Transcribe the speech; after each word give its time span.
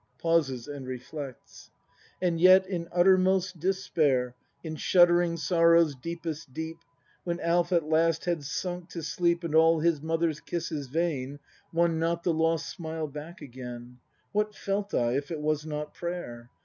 —[Pauses 0.17 0.67
and 0.67 0.87
reflects.^ 0.87 1.69
And 2.19 2.41
yet 2.41 2.65
in 2.65 2.87
uttermost 2.91 3.59
despair, 3.59 4.33
In 4.63 4.75
shuddering 4.75 5.37
sorrow's 5.37 5.93
deepest 5.93 6.51
deep, 6.51 6.77
When 7.23 7.39
Alf 7.39 7.71
at 7.71 7.83
last 7.87 8.25
had 8.25 8.43
sunk 8.43 8.89
to 8.89 9.03
sleep, 9.03 9.43
And 9.43 9.53
all 9.53 9.79
his 9.79 10.01
mother's 10.01 10.39
kisses 10.39 10.87
vain 10.87 11.37
Won 11.71 11.99
not 11.99 12.23
the 12.23 12.33
lost 12.33 12.67
smile 12.69 13.05
back 13.05 13.41
again— 13.43 13.99
What 14.31 14.55
felt 14.55 14.91
I— 14.95 15.11
if 15.17 15.29
it 15.29 15.39
was 15.39 15.67
not 15.67 15.93
prayer? 15.93 16.49